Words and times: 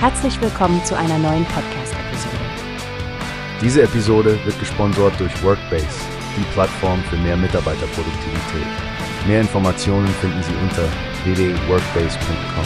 Herzlich 0.00 0.40
willkommen 0.40 0.84
zu 0.84 0.96
einer 0.96 1.18
neuen 1.18 1.44
Podcast-Episode. 1.46 2.36
Diese 3.60 3.82
Episode 3.82 4.38
wird 4.44 4.56
gesponsert 4.60 5.18
durch 5.18 5.42
Workbase, 5.42 5.88
die 6.36 6.44
Plattform 6.52 7.02
für 7.10 7.16
mehr 7.16 7.36
Mitarbeiterproduktivität. 7.36 8.66
Mehr 9.26 9.40
Informationen 9.40 10.06
finden 10.06 10.40
Sie 10.44 10.54
unter 10.62 10.84
www.workbase.com. 11.24 12.64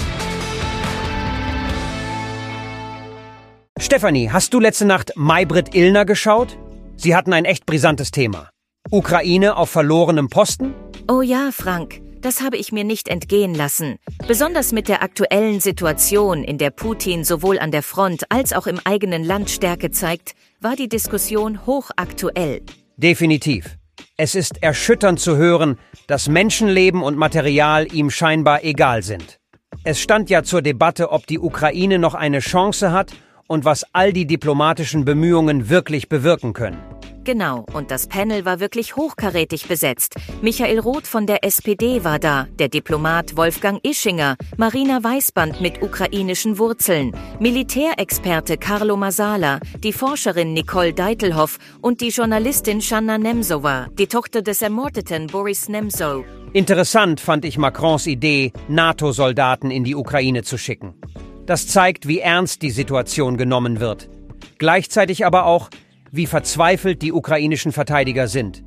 Stefanie, 3.81 4.31
hast 4.31 4.53
du 4.53 4.61
letzte 4.61 4.85
Nacht 4.85 5.13
Maybrit 5.17 5.75
Illner 5.75 6.05
geschaut? 6.05 6.59
Sie 6.97 7.17
hatten 7.17 7.33
ein 7.33 7.47
echt 7.47 7.65
brisantes 7.65 8.11
Thema. 8.11 8.51
Ukraine 8.91 9.57
auf 9.57 9.71
verlorenem 9.71 10.29
Posten? 10.29 10.75
Oh 11.09 11.23
ja, 11.23 11.49
Frank. 11.51 12.03
Das 12.23 12.41
habe 12.41 12.57
ich 12.57 12.71
mir 12.71 12.85
nicht 12.85 13.09
entgehen 13.09 13.53
lassen. 13.53 13.97
Besonders 14.29 14.71
mit 14.71 14.87
der 14.87 15.03
aktuellen 15.03 15.59
Situation, 15.59 16.45
in 16.45 16.57
der 16.57 16.71
Putin 16.71 17.25
sowohl 17.25 17.59
an 17.59 17.73
der 17.73 17.83
Front 17.83 18.23
als 18.29 18.53
auch 18.53 18.69
im 18.69 18.79
eigenen 18.85 19.25
Land 19.25 19.51
Stärke 19.51 19.91
zeigt, 19.91 20.37
war 20.61 20.77
die 20.77 20.89
Diskussion 20.89 21.67
hochaktuell. 21.67 22.63
Definitiv. 22.97 23.77
Es 24.17 24.37
ist 24.37 24.63
erschütternd 24.63 25.19
zu 25.19 25.37
hören, 25.37 25.81
dass 26.07 26.29
Menschenleben 26.29 27.03
und 27.03 27.17
Material 27.17 27.93
ihm 27.93 28.09
scheinbar 28.09 28.63
egal 28.63 29.03
sind. 29.03 29.41
Es 29.83 30.01
stand 30.01 30.31
ja 30.31 30.45
zur 30.45 30.63
Debatte, 30.63 31.11
ob 31.11 31.27
die 31.27 31.41
Ukraine 31.41 31.99
noch 31.99 32.15
eine 32.15 32.39
Chance 32.39 32.93
hat 32.93 33.11
und 33.49 33.65
was 33.65 33.85
all 33.93 34.13
die 34.13 34.27
diplomatischen 34.27 35.05
Bemühungen 35.05 35.69
wirklich 35.69 36.09
bewirken 36.09 36.53
können. 36.53 36.79
Genau, 37.25 37.65
und 37.73 37.93
das 37.93 38.09
Panel 38.09 38.45
war 38.45 38.59
wirklich 38.59 38.97
hochkarätig 38.97 39.69
besetzt. 39.69 40.17
Michael 40.41 40.81
Roth 40.81 41.07
von 41.07 41.27
der 41.27 41.45
SPD 41.45 42.03
war 42.03 42.19
da, 42.19 42.49
der 42.59 42.69
Diplomat 42.69 43.37
Wolfgang 43.37 43.79
Ischinger, 43.87 44.37
Marina 44.57 45.05
Weißband 45.05 45.61
mit 45.61 45.83
ukrainischen 45.83 46.59
Wurzeln, 46.59 47.15
Militärexperte 47.39 48.57
Carlo 48.57 48.97
Masala, 48.97 49.61
die 49.85 49.93
Forscherin 49.93 50.53
Nicole 50.53 50.93
Deitelhoff 50.95 51.59
und 51.81 52.01
die 52.01 52.09
Journalistin 52.09 52.81
Shanna 52.81 53.19
Nemzova, 53.19 53.87
die 53.97 54.09
Tochter 54.09 54.43
des 54.43 54.61
ermordeten 54.61 55.29
Boris 55.29 55.69
Nemzow. 55.69 56.25
Interessant 56.53 57.21
fand 57.21 57.45
ich 57.45 57.57
Macrons 57.57 58.07
Idee, 58.09 58.53
NATO-Soldaten 58.67 59.71
in 59.71 59.85
die 59.85 59.95
Ukraine 59.95 60.43
zu 60.43 60.59
schicken. 60.59 60.95
Das 61.47 61.69
zeigt, 61.69 62.09
wie 62.09 62.19
ernst 62.19 62.63
die 62.63 62.71
Situation 62.71 63.37
genommen 63.37 63.79
wird. 63.79 64.09
Gleichzeitig 64.59 65.25
aber 65.25 65.47
auch, 65.47 65.71
wie 66.13 66.27
verzweifelt 66.27 67.03
die 67.03 67.13
ukrainischen 67.13 67.73
Verteidiger 67.73 68.29
sind. 68.29 68.65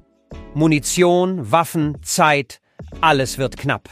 Munition, 0.54 1.52
Waffen, 1.52 1.98
Zeit, 2.02 2.60
alles 3.02 3.38
wird 3.38 3.56
knapp. 3.56 3.88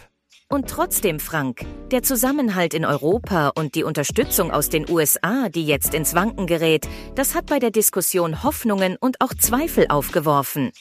Und 0.50 0.70
trotzdem, 0.70 1.20
Frank, 1.20 1.66
der 1.92 2.04
Zusammenhalt 2.04 2.74
in 2.74 2.86
Europa 2.86 3.50
und 3.56 3.76
die 3.76 3.84
Unterstützung 3.84 4.52
aus 4.52 4.70
den 4.70 4.88
USA, 4.90 5.50
die 5.50 5.66
jetzt 5.66 5.94
ins 5.94 6.14
Wanken 6.14 6.46
gerät, 6.46 6.88
das 7.16 7.34
hat 7.34 7.48
bei 7.48 7.60
der 7.60 7.72
Diskussion 7.72 8.44
Hoffnungen 8.44 8.98
und 9.00 9.20
auch 9.20 9.34
Zweifel 9.34 9.88
aufgeworfen. 9.90 10.72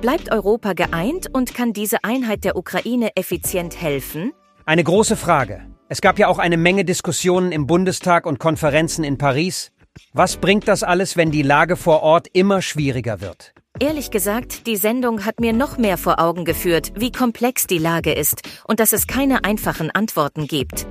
Bleibt 0.00 0.30
Europa 0.30 0.72
geeint 0.74 1.28
und 1.32 1.54
kann 1.54 1.72
diese 1.72 2.04
Einheit 2.04 2.44
der 2.44 2.56
Ukraine 2.56 3.16
effizient 3.16 3.80
helfen? 3.80 4.32
Eine 4.66 4.84
große 4.84 5.16
Frage. 5.16 5.66
Es 5.88 6.00
gab 6.00 6.18
ja 6.18 6.28
auch 6.28 6.38
eine 6.38 6.56
Menge 6.56 6.84
Diskussionen 6.84 7.52
im 7.52 7.66
Bundestag 7.66 8.26
und 8.26 8.38
Konferenzen 8.38 9.04
in 9.04 9.18
Paris. 9.18 9.72
Was 10.14 10.36
bringt 10.36 10.68
das 10.68 10.82
alles, 10.82 11.16
wenn 11.16 11.30
die 11.30 11.42
Lage 11.42 11.76
vor 11.76 12.02
Ort 12.02 12.28
immer 12.32 12.62
schwieriger 12.62 13.20
wird? 13.20 13.54
Ehrlich 13.80 14.10
gesagt, 14.10 14.66
die 14.66 14.76
Sendung 14.76 15.24
hat 15.24 15.40
mir 15.40 15.52
noch 15.52 15.78
mehr 15.78 15.96
vor 15.96 16.20
Augen 16.20 16.44
geführt, 16.44 16.92
wie 16.94 17.10
komplex 17.10 17.66
die 17.66 17.78
Lage 17.78 18.12
ist 18.12 18.42
und 18.68 18.78
dass 18.78 18.92
es 18.92 19.06
keine 19.06 19.44
einfachen 19.44 19.90
Antworten 19.90 20.46
gibt. 20.46 20.86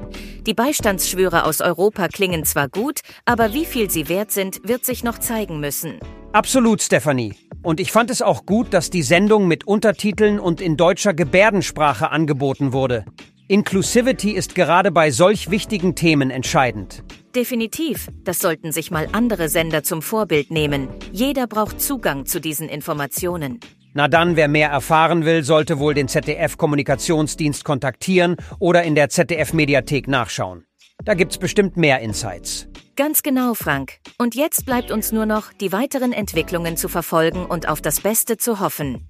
Die 0.47 0.53
Beistandsschwüre 0.53 1.45
aus 1.45 1.61
Europa 1.61 2.08
klingen 2.08 2.43
zwar 2.43 2.67
gut, 2.67 3.02
aber 3.25 3.53
wie 3.53 3.66
viel 3.66 3.89
sie 3.91 4.09
wert 4.09 4.31
sind, 4.31 4.67
wird 4.67 4.86
sich 4.86 5.03
noch 5.03 5.20
zeigen 5.20 5.59
müssen. 5.59 5.99
Absolut, 6.33 6.81
Stephanie. 6.81 7.36
Und 7.61 7.80
ich 7.80 7.92
fand 7.92 8.09
es 8.09 8.21
auch 8.21 8.45
gut, 8.45 8.73
dass 8.73 8.89
die 8.89 9.03
Sendung 9.03 9.47
mit 9.47 9.67
Untertiteln 9.67 10.39
und 10.39 10.61
in 10.61 10.77
deutscher 10.77 11.14
Gebärdensprache 11.14 12.09
angeboten 12.09 12.73
wurde. 12.73 13.05
Inclusivity 13.52 14.32
ist 14.32 14.56
gerade 14.56 14.92
bei 14.94 15.12
solch 15.12 15.52
wichtigen 15.52 15.94
Themen 15.94 16.32
entscheidend. 16.32 17.04
Definitiv. 17.36 18.08
Das 18.23 18.39
sollten 18.39 18.72
sich 18.72 18.92
mal 18.92 19.10
andere 19.12 19.50
Sender 19.50 19.84
zum 19.84 20.02
Vorbild 20.02 20.52
nehmen. 20.52 20.88
Jeder 21.12 21.48
braucht 21.48 21.82
Zugang 21.82 22.26
zu 22.26 22.39
diesen 22.39 22.70
Informationen. 22.70 23.60
Na 23.94 24.08
dann, 24.08 24.38
wer 24.38 24.48
mehr 24.48 24.70
erfahren 24.70 25.26
will, 25.26 25.44
sollte 25.44 25.80
wohl 25.80 25.94
den 25.94 26.08
ZDF-Kommunikationsdienst 26.08 27.66
kontaktieren 27.66 28.38
oder 28.60 28.84
in 28.84 28.95
der 28.95 29.10
ZDF-Mediathek 29.10 30.08
nachschauen. 30.08 30.64
Da 31.04 31.14
gibt's 31.14 31.38
bestimmt 31.38 31.76
mehr 31.76 32.00
Insights. 32.00 32.70
Ganz 32.95 33.22
genau, 33.22 33.54
Frank. 33.54 33.98
Und 34.18 34.33
jetzt 34.33 34.66
bleibt 34.66 34.92
uns 34.92 35.12
nur 35.12 35.26
noch, 35.26 35.52
die 35.52 35.73
weiteren 35.73 36.14
Entwicklungen 36.14 36.78
zu 36.78 36.88
verfolgen 36.88 37.45
und 37.45 37.68
auf 37.68 37.82
das 37.82 38.00
Beste 38.00 38.38
zu 38.38 38.62
hoffen. 38.62 39.10